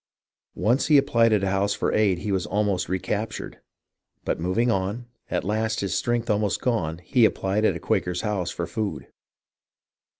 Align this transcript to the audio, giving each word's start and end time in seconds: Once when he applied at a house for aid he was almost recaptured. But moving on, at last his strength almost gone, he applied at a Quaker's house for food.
Once 0.55 0.89
when 0.89 0.93
he 0.95 0.97
applied 0.97 1.31
at 1.31 1.43
a 1.43 1.49
house 1.51 1.75
for 1.75 1.93
aid 1.93 2.17
he 2.17 2.31
was 2.31 2.47
almost 2.47 2.89
recaptured. 2.89 3.59
But 4.25 4.39
moving 4.39 4.71
on, 4.71 5.05
at 5.29 5.43
last 5.43 5.81
his 5.81 5.93
strength 5.95 6.27
almost 6.27 6.59
gone, 6.59 6.97
he 7.03 7.23
applied 7.23 7.65
at 7.65 7.75
a 7.75 7.79
Quaker's 7.79 8.21
house 8.21 8.49
for 8.49 8.65
food. 8.65 9.05